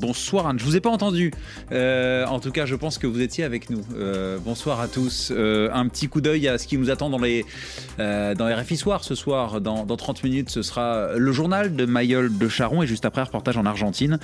[0.00, 1.32] Bonsoir Anne, je vous ai pas entendu.
[1.72, 3.80] Euh, en tout cas, je pense que vous étiez avec nous.
[3.96, 5.32] Euh, bonsoir à tous.
[5.34, 7.44] Euh, un petit coup d'œil à ce qui nous attend dans les,
[7.98, 9.60] dans les RFI ce soir.
[9.60, 13.22] Dans, dans, 30 minutes, ce sera le journal de Mayol de Charon et juste après,
[13.22, 14.20] reportage en Argentine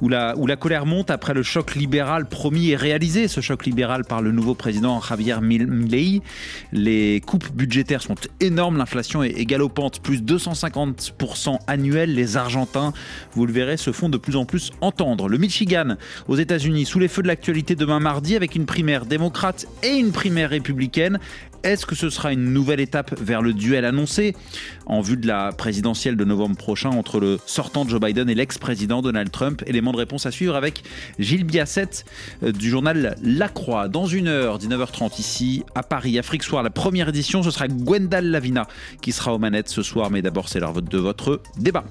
[0.00, 3.26] où la, où la colère monte après le choc libéral promis et réalisé.
[3.26, 6.22] Ce choc libéral par le nouveau président Javier Milei.
[6.70, 12.14] Les coupes budgétaires sont énormes, l'inflation est, est galopante, plus 250% annuel.
[12.14, 12.92] Les Argentins,
[13.32, 15.15] vous le verrez, se font de plus en plus entendre.
[15.24, 15.96] Le Michigan
[16.28, 20.12] aux États-Unis sous les feux de l'actualité demain mardi avec une primaire démocrate et une
[20.12, 21.18] primaire républicaine.
[21.62, 24.36] Est-ce que ce sera une nouvelle étape vers le duel annoncé
[24.84, 29.02] en vue de la présidentielle de novembre prochain entre le sortant Joe Biden et l'ex-président
[29.02, 29.62] Donald Trump?
[29.66, 30.84] Élément de réponse à suivre avec
[31.18, 32.04] Gilles Biasset
[32.42, 33.88] euh, du journal La Croix.
[33.88, 38.30] Dans une heure, 19h30 ici à Paris, Afrique Soir, la première édition, ce sera Gwendal
[38.30, 38.68] Lavina
[39.00, 40.10] qui sera aux manettes ce soir.
[40.10, 41.84] Mais d'abord, c'est l'heure de votre débat.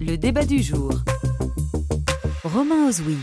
[0.00, 0.92] Le débat du jour.
[2.44, 3.18] Romain Ozoui.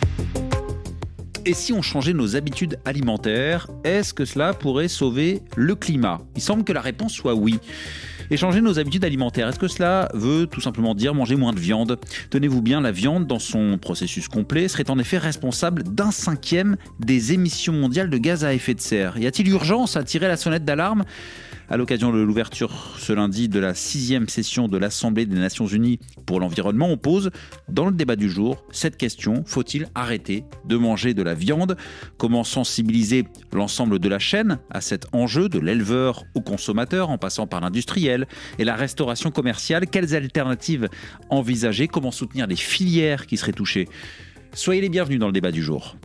[1.44, 6.20] Et si on changeait nos habitudes alimentaires, est-ce que cela pourrait sauver le climat?
[6.36, 7.60] Il semble que la réponse soit oui.
[8.30, 11.60] Et changer nos habitudes alimentaires, est-ce que cela veut tout simplement dire manger moins de
[11.60, 12.00] viande?
[12.30, 17.34] Tenez-vous bien, la viande, dans son processus complet, serait en effet responsable d'un cinquième des
[17.34, 19.18] émissions mondiales de gaz à effet de serre.
[19.18, 21.06] Y a-t-il urgence à tirer la sonnette d'alarme?
[21.70, 26.00] À l'occasion de l'ouverture ce lundi de la sixième session de l'Assemblée des Nations Unies
[26.26, 27.32] pour l'environnement, on pose
[27.70, 29.44] dans le débat du jour cette question.
[29.46, 31.78] Faut-il arrêter de manger de la viande?
[32.18, 37.48] Comment sensibiliser l'ensemble de la chaîne à cet enjeu de l'éleveur au consommateur en passant
[37.48, 38.28] par l'industriel
[38.60, 39.88] et la restauration commerciale?
[39.88, 40.90] Quelles alternatives
[41.30, 41.88] envisager?
[41.88, 43.88] Comment soutenir les filières qui seraient touchées?
[44.54, 45.98] Soyez les bienvenus dans le débat du jour.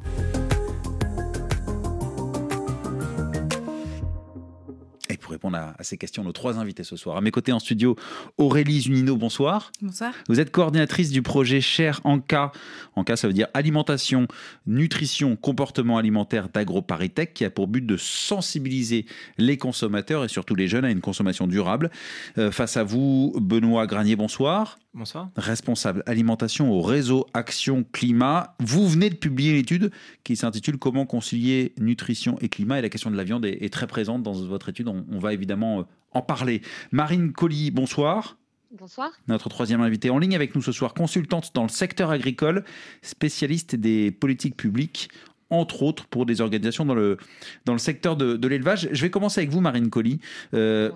[5.33, 7.17] Répondre à, ces questions nos trois invités ce soir.
[7.17, 7.97] À mes côtés en studio,
[8.39, 9.73] Aurélie Zunino, bonsoir.
[9.81, 10.13] Bonsoir.
[10.29, 12.53] Vous êtes coordinatrice du projet Cher Anka.
[12.95, 14.29] Anka, ça veut dire alimentation,
[14.67, 19.07] nutrition, comportement alimentaire d'AgroParisTech, qui a pour but de sensibiliser
[19.39, 21.91] les consommateurs et surtout les jeunes à une consommation durable.
[22.39, 24.79] Euh, face à vous, Benoît Granier, bonsoir.
[24.95, 25.31] Bonsoir.
[25.37, 28.55] Responsable alimentation au réseau Action Climat.
[28.61, 29.91] Vous venez de publier une étude
[30.23, 32.79] qui s'intitule Comment concilier nutrition et climat.
[32.79, 34.89] Et la question de la viande est, très présente dans votre étude.
[34.89, 36.61] On, va évidemment euh, en parler.
[36.91, 38.37] Marine Colli, bonsoir.
[38.79, 39.11] Bonsoir.
[39.29, 42.65] Notre troisième invitée en ligne avec nous ce soir, consultante dans le secteur agricole,
[43.03, 45.11] spécialiste des politiques publiques
[45.51, 47.19] entre autres pour des organisations dans le,
[47.67, 48.89] dans le secteur de, l'élevage.
[48.91, 50.19] Je vais commencer avec vous, Marine Colli.
[50.55, 50.91] Euh,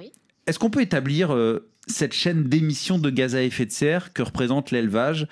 [0.46, 4.22] est-ce qu'on peut établir euh, cette chaîne d'émissions de gaz à effet de serre que
[4.22, 5.28] représente l'élevage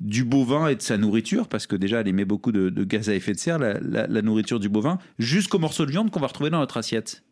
[0.00, 3.14] du bovin et de sa nourriture, parce que déjà elle émet beaucoup de, gaz à
[3.14, 6.60] effet de serre, la, nourriture du bovin, jusqu'au morceau de viande qu'on va retrouver dans
[6.60, 7.24] notre assiette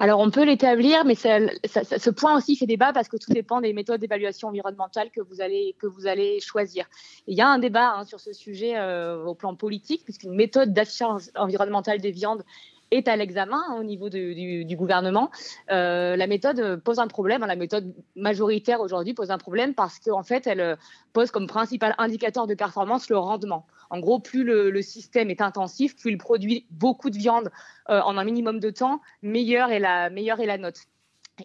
[0.00, 3.72] alors on peut l'établir, mais ce point aussi fait débat parce que tout dépend des
[3.72, 6.86] méthodes d'évaluation environnementale que vous allez, que vous allez choisir.
[7.26, 10.72] il y a un débat hein, sur ce sujet euh, au plan politique, puisqu'une méthode
[10.72, 12.44] d'affichage environnemental des viandes
[12.90, 15.30] est à l'examen au niveau du, gouvernement.
[15.70, 17.42] Euh, la méthode pose un problème.
[17.42, 17.46] Hein.
[17.46, 20.76] La méthode majoritaire aujourd'hui pose un problème parce qu'en fait, elle euh,
[21.12, 23.66] pose comme principal indicateur de performance le rendement.
[23.90, 27.50] En gros, plus le, système est intensif, plus il produit beaucoup de viande
[27.88, 30.82] euh, en un minimum de temps, meilleure est la, meilleure est la note.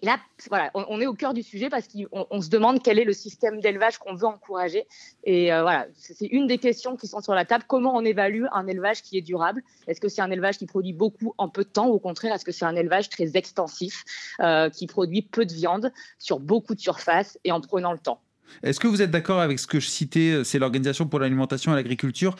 [0.01, 0.17] Et là,
[0.49, 3.59] voilà, on, est au cœur du sujet parce qu'on se demande quel est le système
[3.59, 4.85] d'élevage qu'on veut encourager.
[5.23, 7.65] Et euh, voilà, c'est une des questions qui sont sur la table.
[7.67, 9.61] Comment on évalue un élevage qui est durable?
[9.87, 12.33] Est-ce que c'est un élevage qui produit beaucoup en peu de temps ou au contraire,
[12.33, 14.03] est-ce que c'est un élevage très extensif
[14.39, 18.19] euh, qui produit peu de viande sur beaucoup de surface et en prenant le temps?
[18.61, 21.71] Est-ce que vous êtes d'accord avec ce que je citais euh, C'est l'Organisation pour l'alimentation
[21.71, 22.35] et l'agriculture?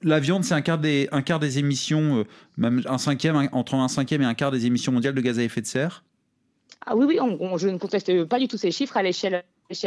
[0.00, 2.24] la viande, c'est un quart des, un quart des émissions,
[2.56, 5.42] même un cinquième, entre un cinquième et un quart des émissions mondiales de gaz à
[5.42, 6.02] effet de serre
[6.86, 7.18] ah oui, oui,
[7.56, 9.44] je ne conteste pas du tout ces chiffres à l'échelle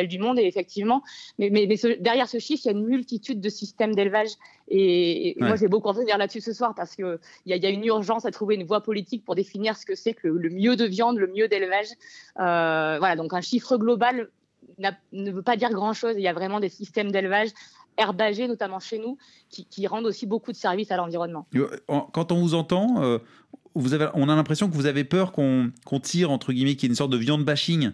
[0.07, 1.03] du monde, et effectivement,
[1.37, 1.67] mais, mais,
[1.99, 4.29] derrière ce chiffre, il y a une multitude de systèmes d'élevage.
[4.67, 7.69] Et, moi, j'ai beaucoup envie de dire là-dessus ce soir parce qu'il y, y, a
[7.69, 10.75] une urgence à trouver une voie politique pour définir ce que c'est que le, mieux
[10.75, 11.87] de viande, le mieux d'élevage.
[12.39, 14.29] Euh, voilà, donc un chiffre global
[15.11, 16.15] ne veut pas dire grand-chose.
[16.17, 17.49] Il y a vraiment des systèmes d'élevage
[17.97, 19.17] herbagés, notamment chez nous,
[19.49, 21.47] qui, rendent aussi beaucoup de services à l'environnement.
[21.87, 23.19] Quand on vous entend, euh,
[24.13, 25.71] on a l'impression que vous avez peur qu'on
[26.01, 27.91] tire, entre guillemets, qu'il y ait une sorte de viande bashing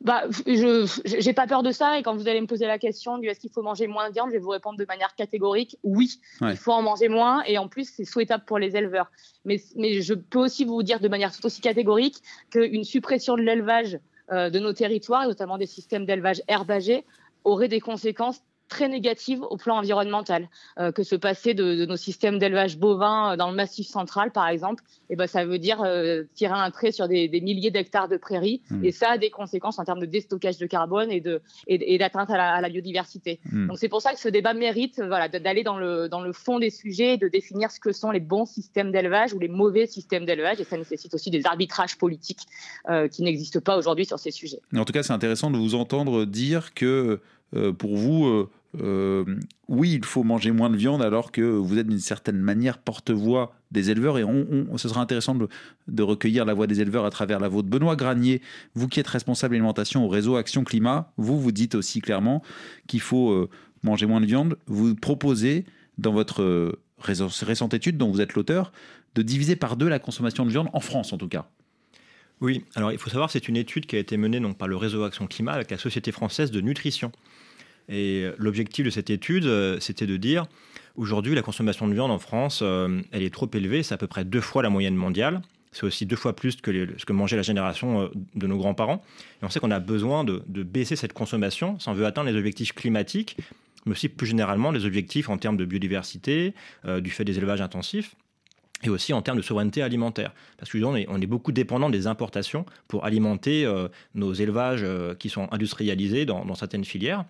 [0.00, 1.98] bah, je n'ai pas peur de ça.
[1.98, 4.14] Et quand vous allez me poser la question du est-ce qu'il faut manger moins de
[4.14, 7.42] viande, je vais vous répondre de manière catégorique oui, il faut en manger moins.
[7.44, 9.10] Et en plus, c'est souhaitable pour les éleveurs.
[9.44, 12.16] Mais, mais je peux aussi vous dire de manière tout aussi catégorique
[12.50, 13.98] qu'une suppression de l'élevage
[14.32, 17.04] euh, de nos territoires, et notamment des systèmes d'élevage herbagés,
[17.44, 20.48] aurait des conséquences très négative au plan environnemental.
[20.78, 24.48] Euh, que se passer de, nos systèmes d'élevage bovin euh, dans le massif central, par
[24.48, 28.08] exemple, et eh ben, ça veut dire euh, tirer un trait sur des, milliers d'hectares
[28.08, 28.62] de prairies.
[28.70, 28.84] Mmh.
[28.84, 32.30] Et ça a des conséquences en termes de déstockage de carbone et, de, et, d'atteinte
[32.30, 33.38] à la, biodiversité.
[33.52, 33.68] Mmh.
[33.68, 36.58] Donc c'est pour ça que ce débat mérite voilà, d'aller dans le, dans le fond
[36.58, 39.86] des sujets et de définir ce que sont les bons systèmes d'élevage ou les mauvais
[39.86, 40.60] systèmes d'élevage.
[40.60, 42.46] Et ça nécessite aussi des arbitrages politiques
[43.10, 44.60] qui n'existent pas aujourd'hui sur ces sujets.
[44.74, 47.20] En tout cas, c'est intéressant de vous entendre dire que
[47.78, 48.48] pour vous,
[48.82, 49.24] euh,
[49.68, 53.54] oui, il faut manger moins de viande alors que vous êtes d'une certaine manière porte-voix
[53.70, 54.24] des éleveurs et
[54.76, 57.68] ce sera intéressant de, recueillir la voix des éleveurs à travers la vôtre.
[57.68, 58.40] Benoît Granier,
[58.74, 62.42] vous qui êtes responsable alimentation au réseau Action Climat, vous vous dites aussi clairement
[62.86, 63.48] qu'il faut euh,
[63.82, 64.56] manger moins de viande.
[64.66, 65.64] Vous proposez
[65.98, 68.72] dans votre euh, récente étude dont vous êtes l'auteur
[69.14, 71.46] de diviser par deux la consommation de viande en France en tout cas.
[72.40, 74.76] Oui, alors il faut savoir c'est une étude qui a été menée donc, par le
[74.76, 77.12] réseau Action Climat avec la Société française de nutrition.
[77.88, 80.46] Et l'objectif de cette étude, euh, c'était de dire,
[80.96, 84.06] aujourd'hui, la consommation de viande en France, euh, elle est trop élevée, c'est à peu
[84.06, 85.42] près deux fois la moyenne mondiale.
[85.72, 89.02] C'est aussi deux fois plus que ce que mangeait la génération euh, de nos grands-parents.
[89.42, 92.38] Et on sait qu'on a besoin de, baisser cette consommation si on veut atteindre les
[92.38, 93.36] objectifs climatiques,
[93.84, 96.54] mais aussi plus généralement les objectifs en termes de biodiversité,
[97.02, 98.14] du fait des élevages intensifs
[98.82, 100.32] et aussi en termes de souveraineté alimentaire.
[100.56, 103.70] Parce qu'on est, on est beaucoup dépendant des importations pour alimenter
[104.14, 104.86] nos élevages
[105.18, 107.26] qui sont industrialisés dans certaines filières.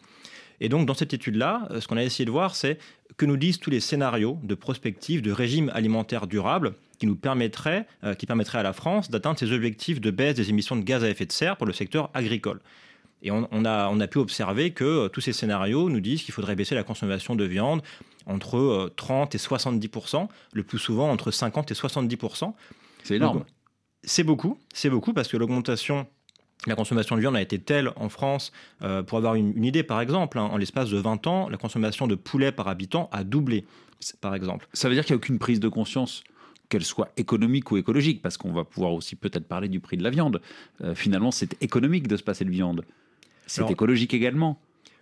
[0.61, 2.79] Et donc, dans cette étude-là, euh, ce qu'on a essayé de voir, c'est
[3.17, 7.87] que nous disent tous les scénarios de prospective de régime alimentaire durable qui nous permettraient,
[8.05, 11.05] euh, qui permettraient à la France d'atteindre ses objectifs de baisse des émissions de gaz
[11.05, 12.61] à effet de serre pour le secteur agricole.
[13.23, 16.35] Et on, a, on a, pu observer que euh, tous ces scénarios nous disent qu'il
[16.35, 17.83] faudrait baisser la consommation de viande
[18.27, 22.19] entre 30 et 70% le plus souvent entre 50 et 70
[23.03, 23.45] C'est énorme.
[24.03, 26.07] C'est beaucoup, c'est beaucoup parce que l'augmentation
[26.67, 28.53] la consommation de viande a été telle en France,
[28.83, 32.07] euh, pour avoir une, idée par exemple, hein, en l'espace de 20 ans, la consommation
[32.07, 33.65] de poulet par habitant a doublé,
[34.21, 34.69] par exemple.
[34.73, 36.25] Ça veut dire qu'il n'y a aucune prise de conscience
[36.69, 40.03] qu'elle soit économique ou écologique, parce qu'on va pouvoir aussi peut-être parler du prix de
[40.03, 40.41] la viande.
[40.83, 42.85] Euh, finalement, c'est économique de se passer de viande.
[43.47, 44.59] C'est écologique également.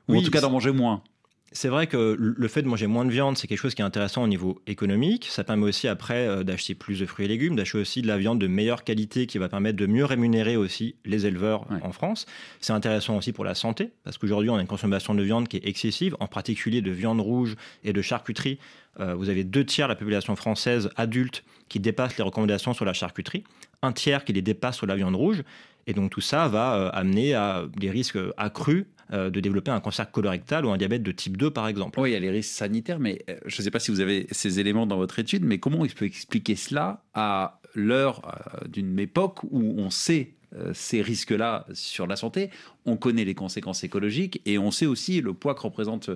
[0.08, 1.02] Ou en tout cas d'en manger moins
[1.52, 3.84] c'est vrai que le fait de manger moins de viande, c'est quelque chose qui est
[3.84, 5.26] intéressant au niveau économique.
[5.30, 8.18] Ça permet aussi après euh, d'acheter plus de fruits et légumes, d'acheter aussi de la
[8.18, 12.26] viande de meilleure qualité qui va permettre de mieux rémunérer aussi les éleveurs en France.
[12.60, 15.58] C'est intéressant aussi pour la santé, parce qu'aujourd'hui, on a une consommation de viande qui
[15.58, 18.58] est excessive, en particulier de viande rouge et de charcuterie.
[19.00, 22.84] Euh, vous avez deux tiers de la population française adulte qui dépasse les recommandations sur
[22.84, 23.44] la charcuterie,
[23.82, 25.42] un tiers qui les dépasse sur la viande rouge.
[25.86, 30.10] Et donc tout ça va euh, amener à des risques accrus de développer un cancer
[30.10, 32.00] colorectal ou un diabète de type 2 par exemple.
[32.00, 34.00] Oui, il y a les risques sanitaires, mais euh, je ne sais pas si vous
[34.00, 38.68] avez ces éléments dans votre étude, mais comment on peut expliquer cela à l'heure euh,
[38.68, 40.34] d'une époque où on sait
[40.74, 42.50] ces risques-là sur la santé,
[42.84, 46.10] on connaît les conséquences écologiques et on sait aussi le poids que représente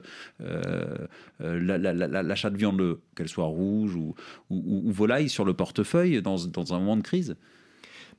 [1.40, 4.14] l'achat de viande, qu'elle soit rouge ou,
[4.50, 7.34] volaille, sur le portefeuille dans un moment de crise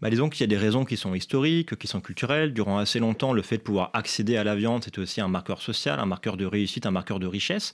[0.01, 2.53] bah, disons qu'il y a des raisons qui sont historiques, qui sont culturelles.
[2.53, 5.61] Durant assez longtemps, le fait de pouvoir accéder à la viande, c'était aussi un marqueur
[5.61, 7.73] social, un marqueur de réussite, un marqueur de richesse.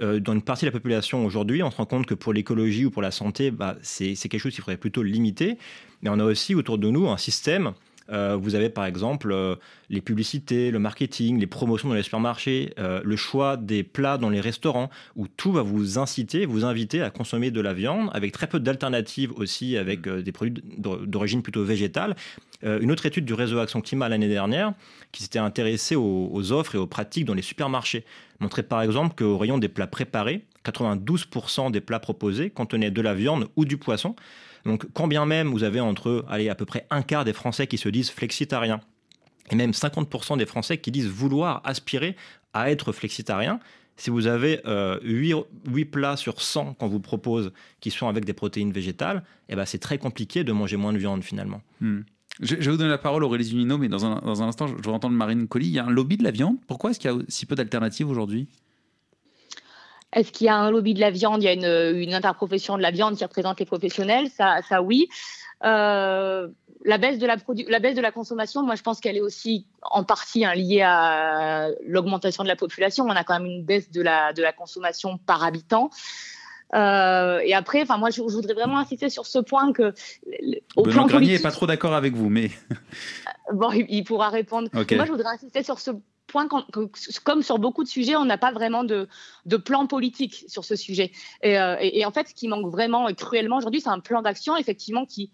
[0.00, 2.86] Euh, dans une partie de la population aujourd'hui, on se rend compte que pour l'écologie
[2.86, 5.58] ou pour la santé, bah, c'est quelque chose qu'il faudrait plutôt limiter.
[6.02, 7.74] Mais on a aussi autour de nous un système
[8.10, 9.56] euh, vous avez par exemple euh,
[9.88, 14.30] les publicités, le marketing, les promotions dans les supermarchés, euh, le choix des plats dans
[14.30, 18.32] les restaurants, où tout va vous inciter, vous inviter à consommer de la viande, avec
[18.32, 22.16] très peu d'alternatives aussi, avec des produits d'origine plutôt végétale.
[22.62, 24.74] une autre étude du réseau Action Climat l'année dernière,
[25.12, 28.04] qui s'était intéressée aux, offres et aux pratiques dans les supermarchés,
[28.40, 33.14] montrait par exemple qu'au rayon des plats préparés, 92% des plats proposés contenaient de la
[33.14, 34.14] viande ou du poisson.
[34.64, 37.66] Donc, quand bien même vous avez entre allez, à peu près un quart des Français
[37.66, 38.80] qui se disent flexitariens,
[39.50, 42.16] et même 50% des Français qui disent vouloir aspirer
[42.52, 43.60] à être flexitariens,
[43.96, 48.32] si vous avez 8, euh, plats sur 100 qu'on vous propose qui sont avec des
[48.32, 51.60] protéines végétales, eh ben c'est très compliqué de manger moins de viande finalement.
[51.80, 52.00] Hmm.
[52.40, 54.74] Je, vais vous donner la parole, Aurélie Zunino, mais dans un, dans un instant, je,
[54.76, 55.66] je vais entendre Marine Colli.
[55.66, 56.56] Il y a un lobby de la viande.
[56.66, 58.48] Pourquoi est-ce qu'il y a si peu d'alternatives aujourd'hui?
[60.12, 61.42] Est-ce qu'il y a un lobby de la viande?
[61.42, 65.08] Il y a une, interprofession de la viande qui représente les professionnels, ça, ça oui.
[65.64, 66.48] Euh,
[66.84, 67.36] la baisse de la,
[67.68, 70.82] la baisse de la consommation, moi je pense qu'elle est aussi en partie hein, liée
[70.82, 73.04] à l'augmentation de la population.
[73.04, 75.90] On a quand même une baisse de la, de la consommation par habitant.
[76.74, 79.92] Euh, et après, enfin moi je, voudrais vraiment insister sur ce point que
[80.76, 82.50] au Benoît plan Granier n'est pas trop d'accord avec vous, mais
[83.52, 84.68] bon, il, pourra répondre.
[84.72, 85.90] Moi je voudrais insister sur ce
[86.30, 86.48] point,
[87.24, 89.08] comme sur beaucoup de sujets, on n'a pas vraiment de,
[89.64, 91.12] plan politique sur ce sujet.
[91.44, 95.04] Euh, et, en fait, ce qui manque vraiment cruellement aujourd'hui, c'est un plan d'action, effectivement,
[95.04, 95.30] qui,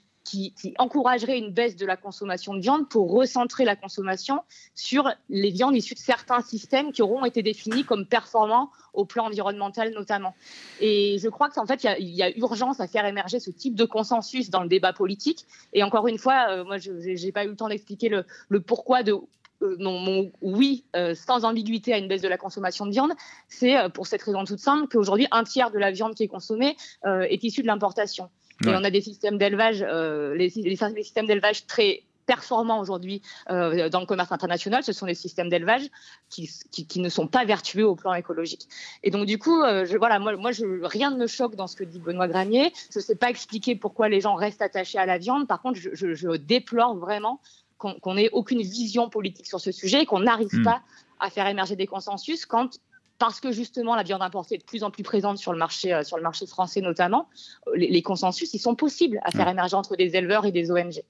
[0.78, 4.42] encouragerait une baisse de la consommation de viande pour recentrer la consommation
[4.74, 9.26] sur les viandes issues de certains systèmes qui auront été définis comme performants au plan
[9.26, 10.34] environnemental notamment.
[10.80, 13.84] Et je crois qu'en fait, il y, a urgence à faire émerger ce type de
[13.84, 15.46] consensus dans le débat politique.
[15.72, 19.04] Et encore une fois, euh, moi, je n'ai pas eu le temps d'expliquer le, pourquoi
[19.04, 19.14] de
[19.62, 23.12] euh, mon, oui euh, sans ambiguïté à une baisse de la consommation de viande,
[23.48, 26.76] c'est pour cette raison toute simple qu'aujourd'hui, un tiers de la viande qui est consommée
[27.04, 28.30] est issue de l'importation.
[28.64, 34.00] Et on a des systèmes d'élevage, les, les, systèmes d'élevage très performants aujourd'hui euh, dans
[34.00, 35.88] le commerce international, ce sont les systèmes d'élevage
[36.28, 38.68] qui, qui, ne sont pas vertueux au plan écologique.
[39.02, 41.66] Et donc, du coup, euh, je, voilà, moi, moi je, rien ne me choque dans
[41.66, 42.72] ce que dit Benoît Granier.
[42.92, 45.46] Je ne sais pas expliquer pourquoi les gens restent attachés à la viande.
[45.46, 47.40] Par contre, je, je déplore vraiment
[47.78, 50.64] qu'on n'ait aucune vision politique sur ce sujet et qu'on n'arrive hmm.
[50.64, 50.82] pas
[51.20, 52.78] à faire émerger des consensus quand
[53.18, 55.92] parce que justement la viande importée est de plus en plus présente sur le marché,
[55.92, 57.28] euh, sur le marché français notamment,
[57.74, 61.02] les, consensus, ils sont possibles à faire émerger entre des éleveurs et des ONG.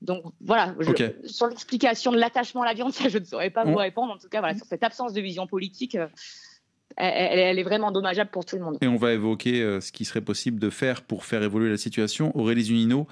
[0.00, 0.74] Donc voilà,
[1.24, 4.12] sur l'explication de l'attachement à la viande, ça je ne saurais pas vous répondre.
[4.12, 6.06] En tout cas, voilà, sur cette absence de vision politique, euh,
[6.96, 8.78] elle, est vraiment dommageable pour tout le monde.
[8.80, 11.76] Et on va évoquer euh, ce qui serait possible de faire pour faire évoluer la
[11.76, 12.36] situation.
[12.36, 13.06] Aurélie Zunino,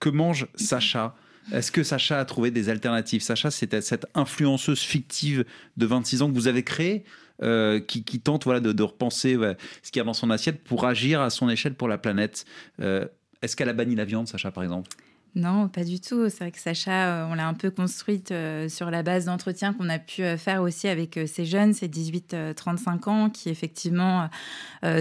[0.00, 1.14] que mange Sacha?
[1.52, 3.22] Est-ce que Sacha a trouvé des alternatives?
[3.22, 5.44] Sacha, c'était cette influenceuse fictive
[5.76, 7.04] de 26 ans que vous avez créée,
[7.42, 9.36] euh, qui, tente voilà, de, repenser
[9.82, 12.44] ce qu'il y a dans son assiette pour agir à son échelle pour la planète.
[12.78, 14.88] Est-ce qu'elle a banni la viande, Sacha, par exemple?
[15.34, 16.28] Non, pas du tout.
[16.28, 19.72] C'est vrai que Sacha, euh, on l'a un peu construite euh, sur la base d'entretiens
[19.72, 24.28] qu'on a pu euh, faire aussi avec ces jeunes, ces 18-35 ans, qui effectivement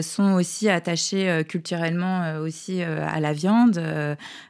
[0.02, 3.82] sont aussi attachés culturellement aussi à la viande.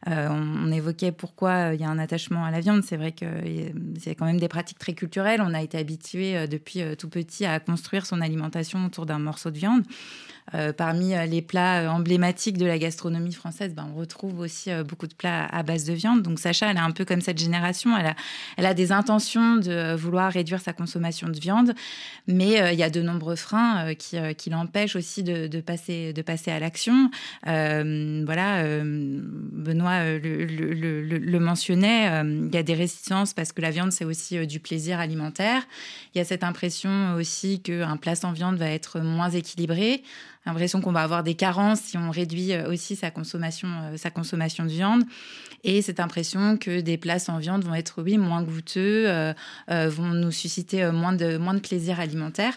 [0.06, 2.84] On évoquait pourquoi il y a un attachement à la viande.
[2.84, 3.26] C'est vrai que
[4.00, 5.42] c'est quand même des pratiques très culturelles.
[5.42, 9.58] On a été habitué depuis tout petit à construire son alimentation autour d'un morceau de
[9.58, 9.84] viande.
[10.54, 14.70] Euh, parmi euh, les plats euh, emblématiques de la gastronomie française, ben, on retrouve aussi
[14.88, 16.22] beaucoup de plats à base de viande.
[16.24, 17.98] Donc Sacha, elle est un peu comme cette génération.
[17.98, 18.16] Elle a,
[18.58, 21.74] elle a des intentions de vouloir réduire sa consommation de viande,
[22.28, 26.52] mais il y a de nombreux freins qui, qui l'empêchent aussi de, passer, de passer
[26.52, 27.10] à l'action.
[27.46, 34.06] voilà, Benoît le, le, mentionnait, il y a des résistances parce que la viande, c'est
[34.06, 35.64] aussi du plaisir alimentaire.
[36.14, 40.04] Il y a cette impression aussi qu'un plat sans viande va être moins équilibré
[40.46, 44.10] l'impression qu'on va avoir des carences si on réduit euh, aussi sa consommation, euh, sa
[44.10, 45.04] consommation de viande.
[45.64, 49.34] Et cette impression que des plats sans viande vont être, oui, moins goûteux, euh,
[49.68, 52.56] vont nous susciter moins de, moins de plaisir alimentaire.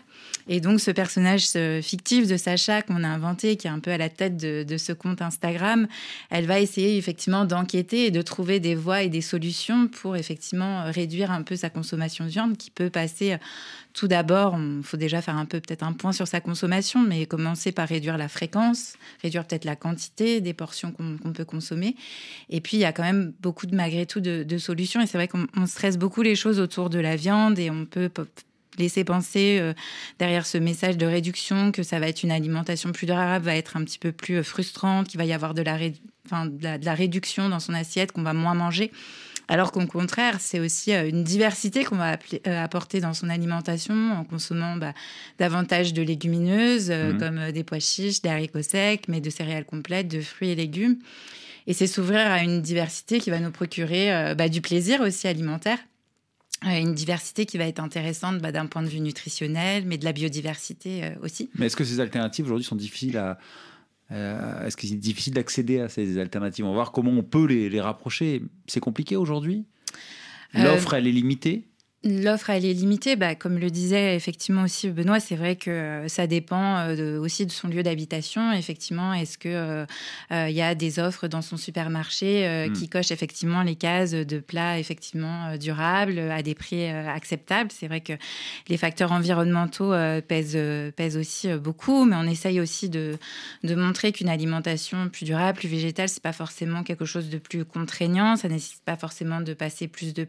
[0.49, 1.49] Et donc, ce personnage
[1.83, 4.77] fictif de Sacha qu'on a inventé, qui est un peu à la tête de, de
[4.79, 5.87] ce compte Instagram,
[6.31, 10.85] elle va essayer effectivement d'enquêter et de trouver des voies et des solutions pour effectivement
[10.91, 13.37] réduire un peu sa consommation de viande qui peut passer
[13.95, 17.27] tout d'abord, il faut déjà faire un peu peut-être un point sur sa consommation, mais
[17.27, 21.95] commencer par réduire la fréquence, réduire peut-être la quantité des portions qu'on peut consommer.
[22.51, 25.01] Et puis, il y a quand même beaucoup de, malgré tout de, solutions.
[25.01, 28.11] Et c'est vrai qu'on stresse beaucoup les choses autour de la viande et on peut
[28.79, 29.73] laisser penser euh,
[30.19, 33.77] derrière ce message de réduction que ça va être une alimentation plus durable, va être
[33.77, 35.79] un petit peu plus euh, frustrante, qu'il va y avoir de la,
[36.31, 38.91] de la réduction dans son assiette, qu'on va moins manger.
[39.49, 42.17] Alors qu'au contraire, c'est aussi euh, une diversité qu'on va
[42.47, 44.95] euh, apporter dans son alimentation en consommant bah,
[45.39, 47.19] davantage de légumineuses, euh, mhm.
[47.19, 50.97] comme des pois chiches, des haricots secs, mais de céréales complètes, de fruits et légumes.
[51.67, 55.79] Et c'est s'ouvrir à une diversité qui va nous procurer bah, du plaisir aussi alimentaire
[56.63, 60.13] une diversité qui va être intéressante bah, d'un point de vue nutritionnel, mais de la
[60.13, 61.51] biodiversité aussi.
[61.57, 63.39] Mais est-ce que ces alternatives aujourd'hui sont difficiles à,
[64.15, 66.65] euh, est-ce que c'est difficile d'accéder à ces alternatives?
[66.65, 68.43] On va voir comment on peut les, les rapprocher.
[68.67, 69.67] C'est compliqué aujourd'hui?
[70.55, 71.67] L'offre, elle est limitée?
[72.05, 73.17] L'offre, elle est limitée.
[73.17, 77.47] Bah, comme le disait effectivement aussi Benoît, c'est vrai que euh, ça dépend euh, aussi
[77.47, 78.53] de son lieu d'habitation.
[78.53, 79.87] Effectivement, est-ce qu'il euh,
[80.31, 82.73] il y a des offres dans son supermarché hmm.
[82.75, 87.71] qui cochent effectivement les cases de plats effectivement durables à des prix acceptables?
[87.73, 88.13] C'est vrai que
[88.69, 89.93] les facteurs environnementaux
[90.29, 90.59] pèsent,
[90.97, 93.17] pèsent aussi beaucoup, mais on essaye aussi de,
[93.63, 97.65] de montrer qu'une alimentation plus durable, plus végétale, c'est pas forcément quelque chose de plus
[97.65, 98.37] contraignant.
[98.37, 100.27] Ça nécessite pas forcément de passer plus de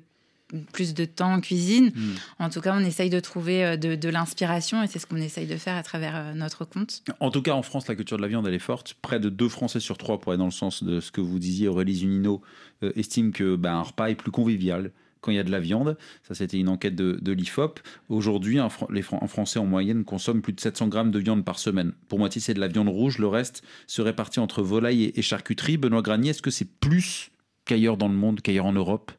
[0.72, 1.92] plus de temps en cuisine.
[1.96, 2.14] Hmm.
[2.40, 5.48] En tout cas, on essaye de trouver euh, de, l'inspiration et c'est ce qu'on essaye
[5.48, 7.04] de faire à travers euh, notre compte.
[7.20, 8.96] En tout cas, en France, la culture de la viande, elle est forte.
[9.02, 11.40] Près de deux Français sur trois, pour aller dans le sens de ce que vous
[11.40, 12.42] disiez, Aurélie Zunino,
[12.84, 15.60] euh, estime que ben, un repas est plus convivial quand il y a de la
[15.60, 15.98] viande.
[16.22, 17.80] Ça, c'était une enquête de, l'IFOP.
[18.10, 21.94] Aujourd'hui, un, les, Français en moyenne consomment plus de 700 grammes de viande par semaine.
[22.08, 23.18] Pour moitié, c'est de la viande rouge.
[23.18, 25.78] Le reste se répartit entre volaille et, et charcuterie.
[25.78, 27.32] Benoît Granier, est-ce que c'est plus
[27.66, 29.12] qu'ailleurs dans le monde, qu'ailleurs en Europe?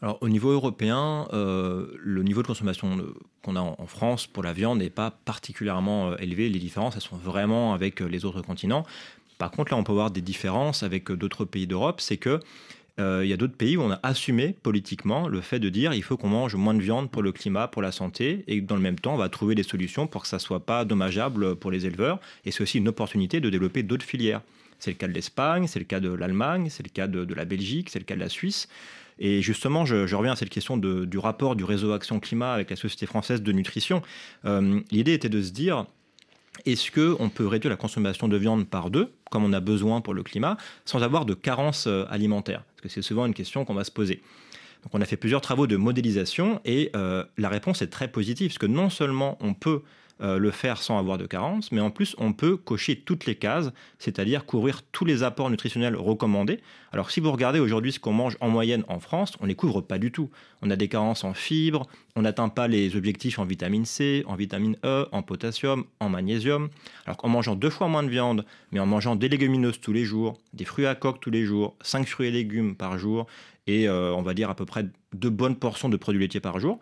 [0.00, 2.98] Alors, au niveau européen, euh, le niveau de consommation
[3.42, 6.48] qu'on a en, France pour la viande n'est pas particulièrement euh, élevé.
[6.48, 8.86] Les différences, elles sont vraiment avec euh, les autres continents.
[9.38, 12.40] Par contre, là, on peut avoir des différences avec d'autres pays d'Europe, c'est que
[12.98, 15.94] euh, il y a d'autres pays où on a assumé politiquement le fait de dire
[15.94, 18.74] il faut qu'on mange moins de viande pour le climat, pour la santé, et dans
[18.74, 21.70] le même temps, on va trouver des solutions pour que ça soit pas dommageable pour
[21.70, 22.18] les éleveurs.
[22.44, 24.42] Et c'est aussi une opportunité de développer d'autres filières.
[24.80, 27.44] C'est le cas de l'Espagne, c'est le cas de l'Allemagne, c'est le cas de, la
[27.44, 28.68] Belgique, c'est le cas de la Suisse.
[29.18, 32.76] Et justement, je, reviens à cette question du rapport du réseau Action Climat avec la
[32.76, 34.02] Société française de nutrition.
[34.44, 35.86] Euh, l'idée était de se dire,
[36.66, 40.14] est-ce qu'on peut réduire la consommation de viande par deux, comme on a besoin pour
[40.14, 43.74] le climat, sans avoir de carence euh, alimentaire Parce que c'est souvent une question qu'on
[43.74, 44.22] va se poser.
[44.84, 48.48] Donc on a fait plusieurs travaux de modélisation et euh, la réponse est très positive,
[48.48, 49.82] parce que non seulement on peut
[50.20, 53.36] euh, le faire sans avoir de carence, mais en plus on peut cocher toutes les
[53.36, 56.60] cases, c'est-à-dire couvrir tous les apports nutritionnels recommandés.
[56.92, 59.54] Alors si vous regardez aujourd'hui ce qu'on mange en moyenne en France, on ne les
[59.54, 60.30] couvre pas du tout.
[60.62, 64.34] On a des carences en fibres, on n'atteint pas les objectifs en vitamine C, en
[64.34, 66.68] vitamine E, en potassium, en magnésium.
[67.06, 70.04] Alors qu'en mangeant deux fois moins de viande, mais en mangeant des légumineuses tous les
[70.04, 73.26] jours, des fruits à coque tous les jours, cinq fruits et légumes par jour,
[73.68, 76.58] et euh, on va dire à peu près deux bonnes portions de produits laitiers par
[76.58, 76.80] jour,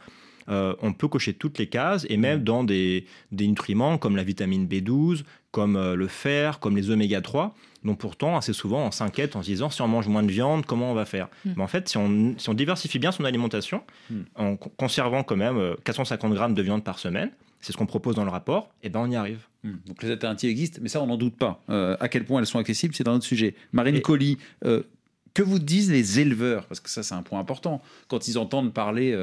[0.49, 4.67] euh, on peut cocher toutes les cases et même dans des, nutriments comme la vitamine
[4.67, 9.37] B12, comme euh, le fer, comme les oméga 3, dont pourtant assez souvent on s'inquiète
[9.37, 11.29] en se disant si on mange moins de viande, comment on va faire?
[11.45, 11.51] Mm.
[11.57, 14.21] Mais en fait, si on, diversifie bien son alimentation, mm.
[14.37, 18.15] en conservant quand même 450 euh, grammes de viande par semaine, c'est ce qu'on propose
[18.15, 19.47] dans le rapport, et eh ben on y arrive.
[19.65, 19.73] Mm.
[19.87, 21.63] Donc les alternatives existent, mais ça on n'en doute pas.
[21.69, 23.55] à quel point elles sont accessibles, c'est un autre sujet.
[23.73, 26.65] Marine Colli, que vous disent les éleveurs?
[26.65, 27.83] Parce que ça, c'est un point important.
[28.09, 29.15] Quand ils entendent parler,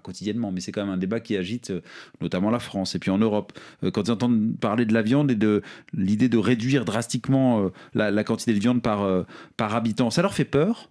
[0.00, 1.80] quotidiennement, mais c'est quand même un débat qui agite euh,
[2.20, 3.52] notamment la France et puis en Europe.
[3.82, 5.62] Euh, quand ils entendent parler de la viande et de
[5.92, 9.24] l'idée de réduire drastiquement euh, la, quantité de viande par,
[9.56, 10.90] par habitant, ça leur fait peur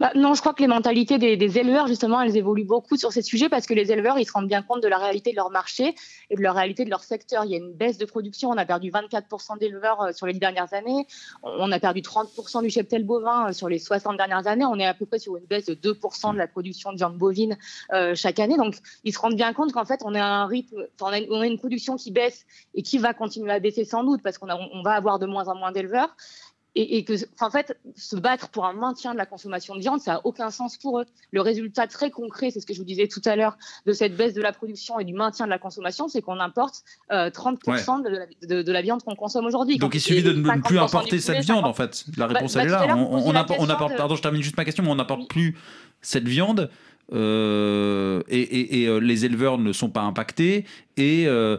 [0.00, 3.22] bah, non, je crois que les mentalités des, éleveurs, justement, elles évoluent beaucoup sur ces
[3.22, 5.50] sujets parce que les éleveurs, ils se rendent bien compte de la réalité de leur
[5.50, 5.94] marché
[6.30, 7.44] et de la réalité de leur secteur.
[7.44, 8.50] Il y a une baisse de production.
[8.50, 11.06] On a perdu 24% d'éleveurs euh, sur les dix dernières années.
[11.42, 14.64] On a perdu 30% du cheptel bovin euh, sur les 60 dernières années.
[14.64, 17.16] On est à peu près sur une baisse de 2% de la production de viande
[17.16, 17.56] bovine
[17.92, 18.56] euh, chaque année.
[18.56, 21.58] Donc, ils se rendent bien compte qu'en fait, on a un rythme, on a, une
[21.58, 24.92] production qui baisse et qui va continuer à baisser sans doute parce qu'on on va
[24.92, 26.14] avoir de moins en moins d'éleveurs
[26.74, 30.12] et, que, en fait, se battre pour un maintien de la consommation de viande, ça
[30.12, 31.04] n'a aucun sens pour eux.
[31.30, 34.16] Le résultat très concret, c'est ce que je vous disais tout à l'heure, de cette
[34.16, 38.62] baisse de la production et du maintien de la consommation, c'est qu'on importe 30% euh,
[38.62, 39.76] de, la, viande qu'on consomme aujourd'hui.
[39.76, 42.04] Donc il suffit de ne plus importer cette viande, en fait.
[42.16, 42.96] La bah, réponse, elle est bah, là.
[42.96, 43.34] On, on,
[43.68, 45.56] apporte, pardon, je termine juste ma question, mais on n'apporte plus
[46.00, 46.70] cette viande
[47.12, 50.64] euh, et, euh, les éleveurs ne sont pas impactés.
[50.96, 51.58] Et euh,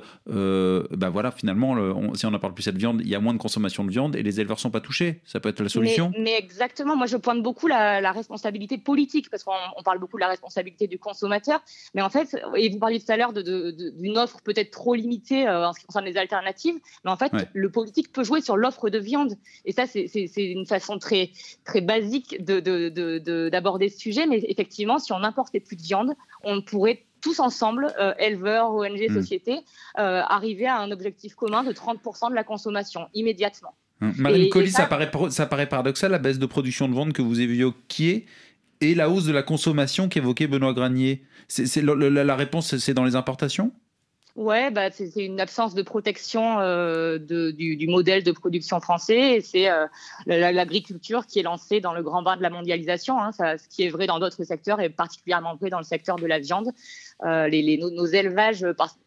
[0.92, 1.76] bah voilà, finalement,
[2.16, 4.16] si on n'a parle plus cette viande, il y a moins de consommation de viande
[4.16, 5.22] et les éleveurs ne sont pas touchés.
[5.26, 6.12] Ça peut être la solution.
[6.20, 10.28] Mais, exactement, moi je pointe beaucoup la, responsabilité politique parce qu'on parle beaucoup de la
[10.28, 11.62] responsabilité du consommateur.
[11.96, 15.74] Mais en fait, et vous parliez tout à l'heure d'une offre peut-être trop limitée en
[15.74, 16.76] ce qui concerne les alternatives.
[17.04, 19.34] Mais en fait, le politique peut jouer sur l'offre de viande.
[19.66, 21.32] Et ça, c'est une façon très,
[21.64, 24.26] très basique d'aborder ce sujet.
[24.28, 28.72] Mais effectivement, si on importe et plus de viande, on pourrait tous ensemble, euh, éleveurs,
[28.72, 29.14] ONG, hmm.
[29.14, 29.62] sociétés,
[29.98, 33.76] euh, arriver à un objectif commun de 30% de la consommation immédiatement.
[34.02, 34.12] Hmm.
[34.18, 37.40] Marine Colli, ça, paraît, ça paraît paradoxal, la baisse de production de viande que vous
[37.40, 38.26] évoquiez
[38.82, 41.24] et la hausse de la consommation qu'évoquait Benoît Granier.
[41.48, 43.72] C'est, la réponse, c'est dans les importations?
[44.36, 49.36] Ouais, bah, c'est une absence de protection euh, de, du, du, modèle de production français.
[49.36, 49.86] Et c'est euh,
[50.26, 53.22] l'agriculture qui est lancée dans le grand bain de la mondialisation.
[53.22, 56.16] Hein, ça, ce qui est vrai dans d'autres secteurs et particulièrement vrai dans le secteur
[56.16, 56.72] de la viande.
[57.24, 58.66] Euh, les, les, nos, nos, élevages,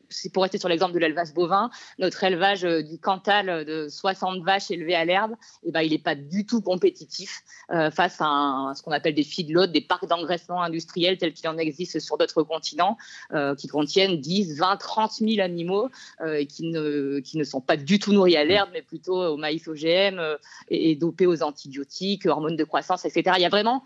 [0.08, 4.42] c'est pour rester sur l'exemple de l'élevage bovin, notre élevage euh, du Cantal de 60
[4.42, 8.72] vaches élevées à l'herbe, eh ben, il n'est pas du tout compétitif euh, face à,
[8.74, 12.42] ce qu'on appelle des feedlots, des parcs d'engraissement industriels tels qu'il en existe sur d'autres
[12.42, 12.96] continents,
[13.32, 15.88] euh, qui contiennent 10, 20, 30 000 animaux
[16.26, 19.36] et qui ne, qui ne sont pas du tout nourris à l'herbe, mais plutôt au
[19.36, 20.20] maïs OGM
[20.68, 23.36] et, et dopés aux antibiotiques, hormones de croissance, etc.
[23.38, 23.82] Il y a vraiment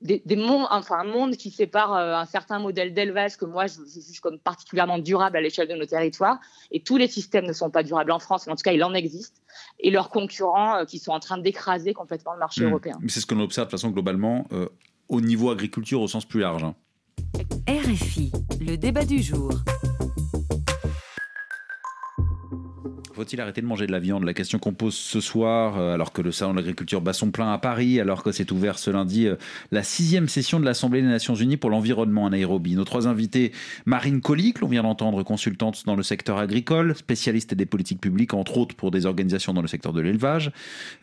[0.00, 3.74] des, mondes, enfin un monde qui sépare euh, un certain modèle d'élevage que moi je,
[3.84, 6.38] juge comme particulièrement durable à l'échelle de nos territoires.
[6.70, 8.84] Et tous les systèmes ne sont pas durables en France, mais en tout cas il
[8.84, 9.42] en existe.
[9.80, 12.68] Et leurs concurrents euh, qui sont en train d'écraser complètement le marché hmm.
[12.68, 12.98] européen.
[13.00, 14.68] Mais c'est ce qu'on observe de façon globalement euh,
[15.08, 16.64] au niveau agriculture au sens plus large.
[16.64, 16.74] Hein.
[17.68, 19.50] RFI, le débat du jour.
[23.18, 24.22] Faut-il arrêter de manger de la viande?
[24.22, 27.32] La question qu'on pose ce soir, euh, alors que le salon de l'agriculture bat son
[27.32, 29.34] plein à Paris, alors que c'est ouvert ce lundi euh,
[29.72, 32.76] la sixième session de l'Assemblée des Nations Unies pour l'environnement en Nairobi.
[32.76, 33.50] Nos trois invités,
[33.86, 38.34] Marine Colli, que l'on vient d'entendre, consultante dans le secteur agricole, spécialiste des politiques publiques,
[38.34, 40.52] entre autres pour des organisations dans le secteur de l'élevage.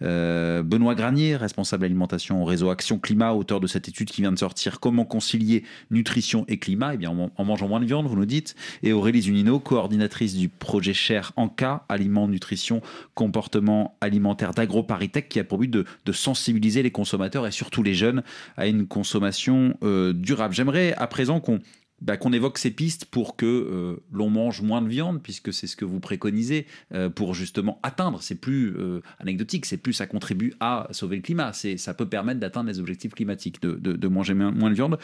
[0.01, 4.31] Euh, Benoît Granier, responsable alimentation au réseau Action Climat, auteur de cette étude qui vient
[4.31, 8.15] de sortir, Comment concilier nutrition et climat Eh bien, en, mangeant moins de viande, vous
[8.15, 8.55] nous dites.
[8.83, 12.81] Et Aurélie Zunino, coordinatrice du projet Cher cas à aliments, nutrition,
[13.15, 18.23] comportement alimentaire d'AgroParisTech qui a pour but de, sensibiliser les consommateurs et surtout les jeunes
[18.57, 20.53] à une consommation euh, durable.
[20.53, 21.59] J'aimerais à présent qu'on
[22.01, 25.65] bah, qu'on évoque ces pistes pour que euh, l'on mange moins de viande, puisque c'est
[25.65, 28.21] ce que vous préconisez, euh, pour justement atteindre.
[28.21, 28.75] C'est plus
[29.19, 31.53] anecdotique, c'est plus ça contribue à sauver le climat.
[31.53, 34.99] C'est, ça peut permettre d'atteindre les objectifs climatiques, de, de manger moins de viande.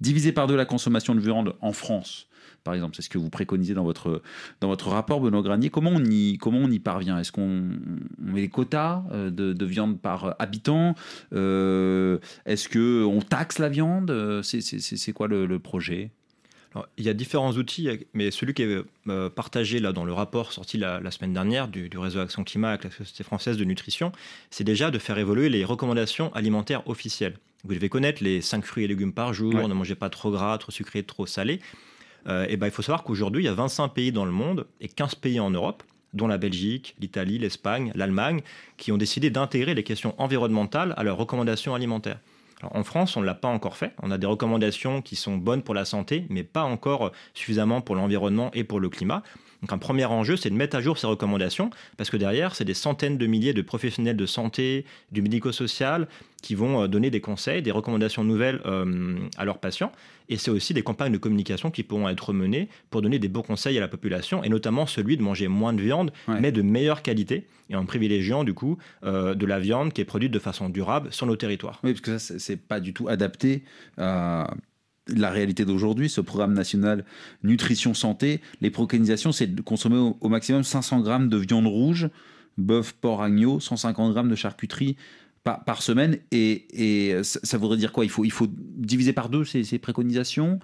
[0.00, 2.28] diviser par deux la consommation de viande en France,
[2.64, 2.96] par exemple.
[2.96, 4.22] C'est ce que vous préconisez dans votre,
[4.60, 5.70] dans votre rapport, Benoît Granier.
[5.70, 7.18] Comment on y, comment on y parvient?
[7.18, 7.62] Est-ce qu'on
[8.18, 10.94] met des quotas euh, de, viande par habitant?
[11.32, 14.42] Euh, Est-ce qu'on taxe la viande?
[14.42, 16.10] C'est quoi le, projet?
[16.96, 20.52] Il y a différents outils, mais celui qui est euh, partagé là dans le rapport
[20.52, 24.12] sorti la, semaine dernière du, réseau Action Climat avec la Société française de nutrition,
[24.50, 27.38] c'est déjà de faire évoluer les recommandations alimentaires officielles.
[27.64, 30.56] Vous devez connaître les 5 fruits et légumes par jour, ne mangez pas trop gras,
[30.58, 31.60] trop sucré, trop salé.
[32.26, 34.66] Euh, et ben, il faut savoir qu'aujourd'hui, il y a 25 pays dans le monde
[34.80, 35.82] et 15 pays en Europe
[36.14, 38.40] dont la Belgique, l'Italie, l'Espagne, l'Allemagne,
[38.76, 42.18] qui ont décidé d'intégrer les questions environnementales à leurs recommandations alimentaires.
[42.62, 43.92] en France, on ne l'a pas encore fait.
[44.02, 47.94] On a des recommandations qui sont bonnes pour la santé, mais pas encore suffisamment pour
[47.94, 49.22] l'environnement et pour le climat.
[49.62, 52.64] Donc un premier enjeu, c'est de mettre à jour ces recommandations, parce que derrière, c'est
[52.64, 56.06] des centaines de milliers de professionnels de santé, du médico-social,
[56.42, 59.90] qui vont euh, donner des conseils, des recommandations nouvelles euh, à leurs patients.
[60.28, 63.42] Et c'est aussi des campagnes de communication qui pourront être menées pour donner des bons
[63.42, 67.02] conseils à la population, et notamment celui de manger moins de viande, mais de meilleure
[67.02, 70.68] qualité, et en privilégiant du coup euh, de la viande qui est produite de façon
[70.68, 71.80] durable sur nos territoires.
[71.82, 73.64] Oui, parce que ça, c'est pas du tout adapté
[73.96, 74.50] à
[75.08, 77.04] la réalité d'aujourd'hui, ce programme national
[77.42, 82.08] nutrition santé, les préconisations, c'est de consommer au, maximum 500 grammes de viande rouge,
[82.56, 84.96] bœuf, porc, agneau, 150 grammes de charcuterie
[85.44, 86.18] par, semaine.
[86.30, 88.04] Et, ça, voudrait dire quoi?
[88.04, 90.58] Il faut, diviser par deux ces, préconisations?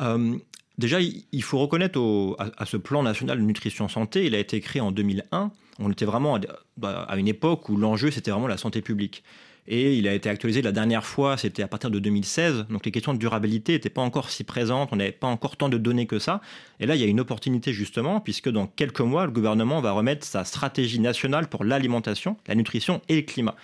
[0.00, 0.36] Euh,
[0.76, 2.00] Déjà, il faut reconnaître
[2.38, 5.52] à, ce plan national de nutrition santé, il a été créé en 2001.
[5.78, 6.38] On était vraiment
[6.82, 9.22] à une époque où l'enjeu, c'était vraiment la santé publique.
[9.66, 12.66] Et il a été actualisé la dernière fois, c'était à partir de 2016.
[12.68, 15.70] Donc les questions de durabilité n'étaient pas encore si présentes, on n'avait pas encore tant
[15.70, 16.42] de données que ça.
[16.80, 19.92] Et là, il y a une opportunité justement, puisque dans quelques mois, le gouvernement va
[19.92, 23.56] remettre sa stratégie nationale pour l'alimentation, la nutrition et le climat.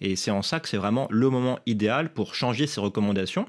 [0.00, 3.46] Et c'est en ça que c'est vraiment le moment idéal pour changer ces recommandations.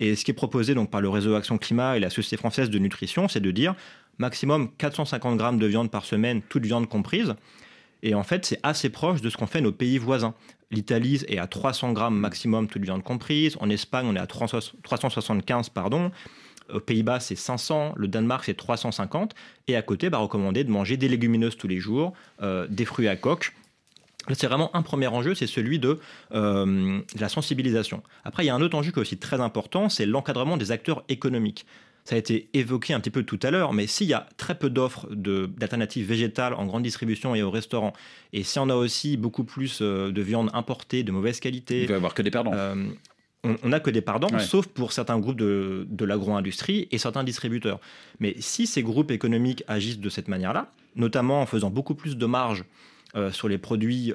[0.00, 2.70] Et ce qui est proposé donc par le réseau Action Climat et la Société française
[2.70, 3.74] de nutrition, c'est de dire
[4.18, 7.34] maximum 450 grammes de viande par semaine, toute viande comprise.
[8.06, 10.32] Et en fait, c'est assez proche de ce qu'ont fait nos pays voisins.
[10.70, 13.56] L'Italie est à 300 grammes maximum, toute viande comprise.
[13.58, 16.12] En Espagne, on est à 375, pardon.
[16.72, 17.94] Aux Pays-Bas, c'est 500.
[17.96, 19.34] Le Danemark, c'est 350.
[19.66, 23.08] Et à côté, bah, recommander de manger des légumineuses tous les jours, euh, des fruits
[23.08, 23.52] à coque.
[24.32, 25.98] C'est vraiment un premier enjeu, c'est celui de,
[26.32, 28.04] euh, de, la sensibilisation.
[28.24, 30.70] Après, il y a un autre enjeu qui est aussi très important, c'est l'encadrement des
[30.70, 31.66] acteurs économiques
[32.06, 34.56] ça a été évoqué un petit peu tout à l'heure, mais s'il y a très
[34.56, 37.92] peu d'offres d'alternatives végétales en grande distribution et au restaurant,
[38.32, 41.82] et si on a aussi beaucoup plus euh, de viande importée de mauvaise qualité...
[41.82, 42.52] Il va y avoir que des perdants.
[42.54, 42.86] Euh,
[43.42, 47.80] on n'a que des perdants, sauf pour certains groupes de, de l'agro-industrie et certains distributeurs.
[48.20, 52.26] Mais si ces groupes économiques agissent de cette manière-là, notamment en faisant beaucoup plus de
[52.26, 52.64] marge
[53.16, 54.12] euh, sur les produits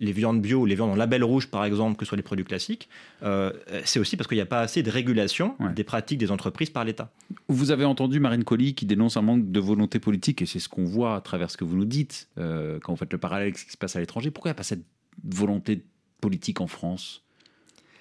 [0.00, 2.88] les viandes bio, les viandes en label rouge par exemple, que sur les produits classiques,
[3.22, 3.52] euh,
[3.84, 6.84] c'est aussi parce qu'il n'y a pas assez de régulation des pratiques des entreprises par
[6.84, 7.12] l'État.
[7.48, 10.68] Vous avez entendu Marine Colli qui dénonce un manque de volonté politique, et c'est ce
[10.68, 13.48] qu'on voit à travers ce que vous nous dites euh, quand vous faites le parallèle
[13.48, 14.30] avec ce qui se passe à l'étranger.
[14.30, 14.84] Pourquoi il n'y a pas cette
[15.22, 15.84] volonté
[16.20, 17.22] politique en France?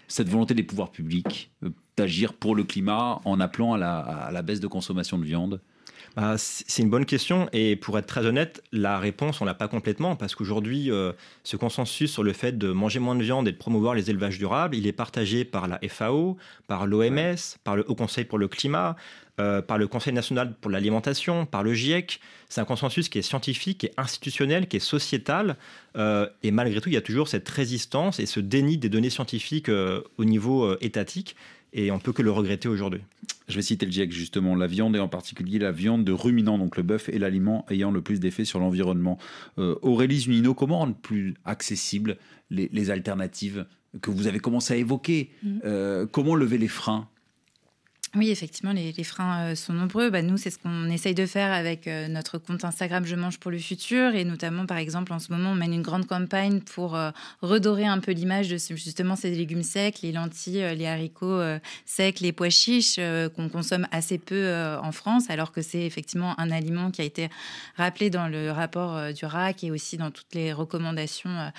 [0.07, 4.59] Cette volonté des pouvoirs publics euh, d'agir pour le climat en appelant à la baisse
[4.59, 5.61] de consommation de viande?
[6.15, 9.67] Bah, c'est une bonne question et pour être très honnête, la réponse, on l'a pas
[9.67, 11.11] complètement parce qu'aujourd'hui, euh,
[11.43, 14.37] ce consensus sur le fait de manger moins de viande et de promouvoir les élevages
[14.37, 18.47] durables, il est partagé par la FAO, par l'OMS, par le Haut Conseil pour le
[18.47, 18.95] climat,
[19.39, 22.19] euh, par le Conseil national pour l'alimentation, par le GIEC.
[22.47, 25.57] C'est un consensus qui est scientifique, qui est institutionnel, qui est sociétal.
[25.97, 29.09] Euh, et malgré tout, il y a toujours cette résistance et ce déni des données
[29.09, 31.35] scientifiques au niveau étatique
[31.73, 33.01] et on peut que le regretter aujourd'hui.
[33.47, 36.57] Je vais citer le GIEC justement, la viande et en particulier la viande de ruminants,
[36.57, 39.17] donc le bœuf est l'aliment ayant le plus d'effet sur l'environnement.
[39.57, 42.17] Euh, Aurélie Zunino, comment rendre plus accessibles
[42.49, 43.65] les, alternatives
[44.01, 45.31] que vous avez commencé à évoquer?
[45.41, 45.59] Mm.
[45.65, 47.09] euh, Comment lever les freins?
[48.15, 50.11] Oui, effectivement, les, freins euh, sont nombreux.
[50.11, 53.39] Bah, nous, c'est ce qu'on essaye de faire avec euh, notre compte Instagram Je mange
[53.39, 54.13] pour le futur.
[54.13, 57.09] Et notamment, par exemple, en ce moment, on mène une grande campagne pour euh,
[57.41, 61.41] redorer un peu l'image de justement ces légumes secs, les lentilles, les haricots
[61.85, 62.99] secs, les pois chiches
[63.35, 67.29] qu'on consomme assez peu en France, alors que c'est effectivement un aliment qui a été
[67.77, 71.51] rappelé dans le rapport du RAC et aussi dans toutes les recommandations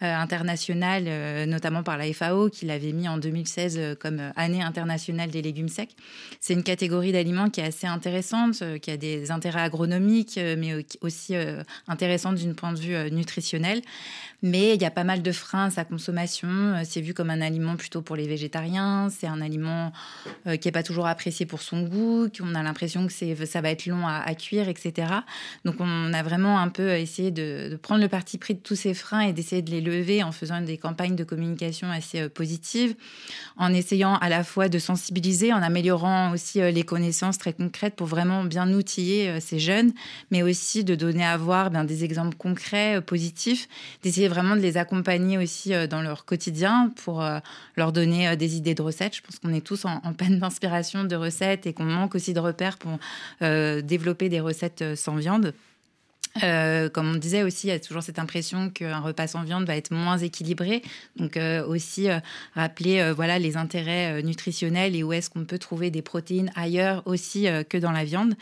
[0.00, 5.68] internationales, notamment par la FAO, qui l'avait mis en 2016 comme année internationale des légumes
[5.68, 5.94] secs.
[6.40, 11.34] C'est une catégorie d'aliments qui est assez intéressante, qui a des intérêts agronomiques, mais aussi
[11.88, 13.82] intéressante d'une point de vue nutritionnel.
[14.42, 16.48] Mais il y a pas mal de freins à sa consommation.
[16.84, 19.08] C'est vu comme un aliment plutôt pour les végétariens.
[19.10, 19.92] C'est un aliment
[20.44, 23.86] qui n'est pas toujours apprécié pour son goût, qu'on a l'impression que ça va être
[23.86, 25.12] long à, cuire, etc.
[25.64, 28.94] Donc on a vraiment un peu essayé de, prendre le parti pris de tous ces
[28.94, 32.94] freins et d'essayer de les lever en faisant des campagnes de communication assez positives,
[33.56, 38.06] en essayant à la fois de sensibiliser, en améliorant aussi les connaissances très concrètes pour
[38.06, 39.92] vraiment bien outiller ces jeunes,
[40.30, 43.68] mais aussi de donner à voir bien, des exemples concrets, positifs,
[44.02, 47.22] d'essayer vraiment de les accompagner aussi dans leur quotidien pour
[47.76, 49.16] leur donner des idées de recettes.
[49.16, 52.40] Je pense qu'on est tous en, peine d'inspiration de recettes et qu'on manque aussi de
[52.40, 52.98] repères pour
[53.40, 55.52] développer des recettes sans viande.
[56.42, 59.64] Euh, comme on disait aussi, il y a toujours cette impression qu'un repas sans viande
[59.64, 60.82] va être moins équilibré.
[61.16, 62.20] Donc euh, aussi euh,
[62.54, 67.46] rappeler voilà les intérêts nutritionnels et où est-ce qu'on peut trouver des protéines ailleurs aussi
[67.68, 68.34] que dans la viande.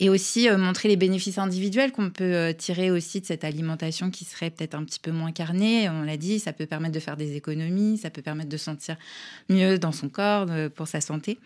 [0.00, 4.50] Et aussi montrer les bénéfices individuels qu'on peut tirer aussi de cette alimentation qui serait
[4.50, 5.88] peut-être un petit peu moins carnée.
[5.88, 8.96] On l'a dit, ça peut permettre de faire des économies, ça peut permettre de sentir
[9.48, 11.40] mieux dans son corps, pour sa santé.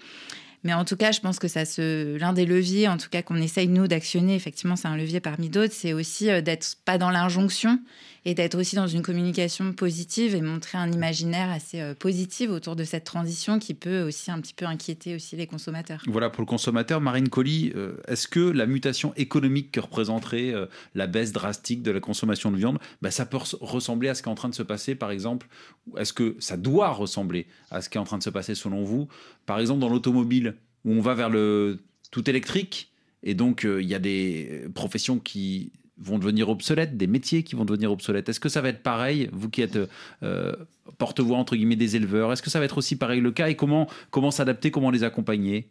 [0.64, 3.36] Mais en tout cas, je pense que ça l'un des leviers, en tout cas, qu'on
[3.36, 7.10] essaye nous d'actionner, effectivement, c'est un levier parmi d'autres, c'est aussi euh, d'être pas dans
[7.10, 7.80] l'injonction
[8.24, 12.76] et d'être aussi dans une communication positive et montrer un imaginaire assez euh, positif autour
[12.76, 16.02] de cette transition qui peut aussi un petit peu inquiéter aussi les consommateurs.
[16.06, 17.00] Voilà pour le consommateur.
[17.00, 20.52] Marine Colli, euh, est-ce que la mutation économique que représenterait
[20.94, 24.28] la baisse drastique de la consommation de viande, bah, ça peut ressembler à ce qui
[24.28, 25.48] est en train de se passer, par exemple
[25.96, 28.84] Est-ce que ça doit ressembler à ce qui est en train de se passer selon
[28.84, 29.08] vous?
[29.46, 31.78] Par exemple, dans l'automobile, où on va vers le
[32.10, 32.92] tout électrique.
[33.24, 37.54] Et donc, euh, il y a des professions qui vont devenir obsolètes, des métiers qui
[37.54, 38.28] vont devenir obsolètes.
[38.28, 39.78] Est-ce que ça va être pareil, vous qui êtes
[40.22, 40.56] euh,
[40.98, 43.54] porte-voix entre guillemets des éleveurs, est-ce que ça va être aussi pareil le cas et
[43.54, 45.70] comment, comment s'adapter, comment les accompagner?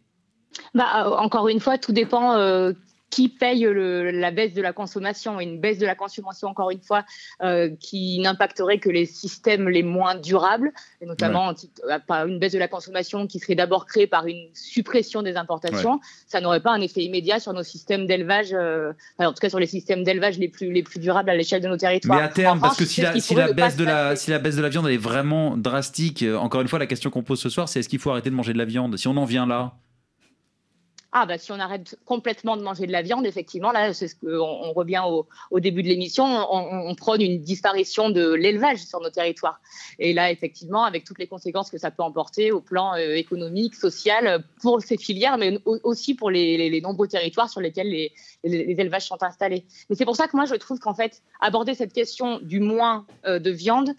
[0.74, 2.34] Bah, euh, encore une fois, tout dépend
[3.12, 7.04] qui paye la baisse de la consommation une baisse de la consommation, encore une fois,
[7.42, 12.58] euh, qui n'impacterait que les systèmes les moins durables, et notamment euh, une baisse de
[12.58, 16.00] la consommation qui serait d'abord créée par une suppression des importations.
[16.26, 19.60] Ça n'aurait pas un effet immédiat sur nos systèmes d'élevage, euh, en tout cas sur
[19.60, 22.18] les systèmes d'élevage les plus, les plus durables à l'échelle de nos territoires.
[22.18, 24.56] Mais à terme, parce que si la, si la baisse de la, si la baisse
[24.56, 27.68] de la viande est vraiment drastique, encore une fois, la question qu'on pose ce soir,
[27.68, 28.96] c'est est-ce qu'il faut arrêter de manger de la viande?
[28.96, 29.74] Si on en vient là,
[31.14, 34.14] ah bah si on arrête complètement de manger de la viande, effectivement, là, c'est ce
[34.14, 35.02] que on, revient
[35.50, 39.60] au, début de l'émission, on, prône une disparition de l'élevage sur nos territoires.
[39.98, 43.74] Et là, effectivement, avec toutes les conséquences que ça peut emporter au plan euh, économique,
[43.74, 49.22] social, pour ces filières, mais aussi pour les, nombreux territoires sur lesquels les, élevages sont
[49.22, 49.66] installés.
[49.90, 53.06] Mais c'est pour ça que moi, je trouve qu'en fait, aborder cette question du moins
[53.26, 53.94] euh, de viande,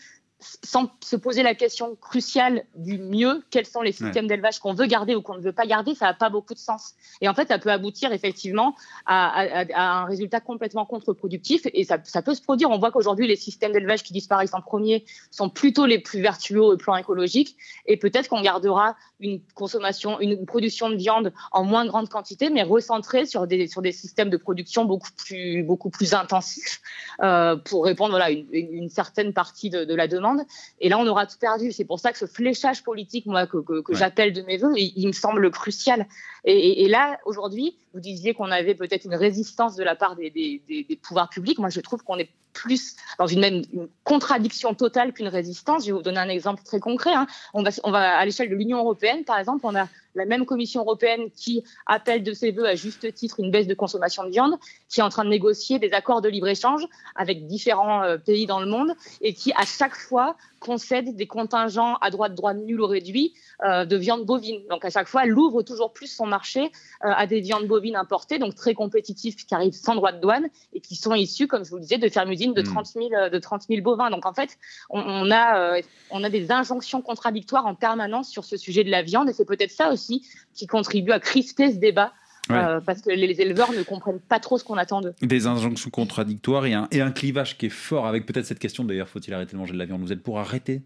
[0.63, 4.85] sans se poser la question cruciale du mieux, quels sont les systèmes d'élevage qu'on veut
[4.85, 6.93] garder ou qu'on ne veut pas garder, ça n'a pas beaucoup de sens.
[7.21, 8.75] Et en fait, ça peut aboutir effectivement
[9.05, 12.69] à, un résultat complètement contre-productif et ça, peut se produire.
[12.69, 16.61] On voit qu'aujourd'hui, les systèmes d'élevage qui disparaissent en premier sont plutôt les plus vertueux
[16.61, 21.85] au plan écologique et peut-être qu'on gardera une consommation, une production de viande en moins
[21.85, 26.13] grande quantité, mais recentrée sur des, sur des systèmes de production beaucoup plus, beaucoup plus
[26.13, 26.81] intensifs
[27.21, 30.32] euh, pour répondre voilà, une, une certaine partie de, de la demande
[30.79, 31.71] et là, on aura tout perdu.
[31.71, 35.13] C'est pour ça que ce fléchage politique, moi, que, j'appelle de mes voeux, il, me
[35.13, 36.07] semble crucial.
[36.45, 40.61] Et, là, aujourd'hui, vous disiez qu'on avait peut-être une résistance de la part des,
[41.01, 41.59] pouvoirs publics.
[41.59, 43.63] Moi, je trouve qu'on est plus dans une même
[44.03, 45.83] contradiction totale qu'une résistance.
[45.83, 47.13] Je vais vous donner un exemple très concret.
[47.13, 47.27] Hein.
[47.53, 50.45] On, va, on va à l'échelle de l'Union européenne, par exemple, on a la même
[50.45, 54.29] Commission européenne qui appelle de ses voeux à juste titre une baisse de consommation de
[54.29, 54.57] viande,
[54.89, 56.85] qui est en train de négocier des accords de libre-échange
[57.15, 61.97] avec différents euh, pays dans le monde et qui, à chaque fois, concède des contingents
[61.97, 64.61] à droite, droite, nul ou réduit euh, de viande bovine.
[64.69, 67.97] Donc, à chaque fois, elle ouvre toujours plus son marché euh, à des viandes bovines
[67.97, 71.65] importées, donc très compétitives, qui arrivent sans droit de douane et qui sont issues, comme
[71.65, 73.01] je vous le disais, de fermes usines de 30 hmm.
[73.09, 74.09] 000, de 30 000 bovins.
[74.09, 74.57] Donc, en fait,
[74.89, 79.29] on, a, on a des injonctions contradictoires en permanence sur ce sujet de la viande
[79.29, 82.13] et c'est peut-être ça aussi qui contribue à crisper ce débat.
[82.51, 85.13] Euh, parce que les éleveurs ne comprennent pas trop ce qu'on attend d'eux.
[85.21, 88.83] Des injonctions contradictoires et un, et un clivage qui est fort avec peut-être cette question
[88.83, 90.01] d'ailleurs, faut-il arrêter de manger de la viande?
[90.01, 90.81] Vous êtes pour arrêter?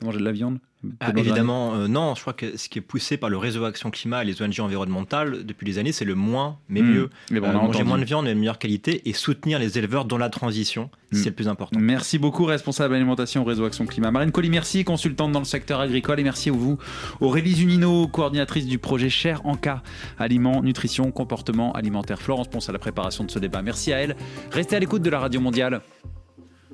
[0.00, 0.58] De manger de la viande
[1.00, 2.14] ah, évidemment, euh, non.
[2.14, 4.60] Je crois que ce qui est poussé par le réseau Action Climat et les ONG
[4.60, 6.90] environnementales depuis des années, c'est le moins, mais hmm.
[6.90, 7.10] mieux.
[7.30, 10.16] Mais euh, manger moins de viande et de meilleure qualité et soutenir les éleveurs dans
[10.16, 11.16] la transition, hmm.
[11.16, 11.78] c'est le plus important.
[11.78, 14.10] Merci beaucoup, responsable alimentation au réseau Action Climat.
[14.10, 16.18] Marine Colli, merci, consultante dans le secteur agricole.
[16.18, 16.78] Et merci à vous,
[17.20, 19.82] Aurélie Zunino, coordinatrice du projet Cher en cas
[20.18, 22.20] Aliments, Nutrition, Comportement Alimentaire.
[22.20, 23.60] Florence Ponce à la préparation de ce débat.
[23.60, 24.16] Merci à elle.
[24.50, 25.82] Restez à l'écoute de la Radio Mondiale.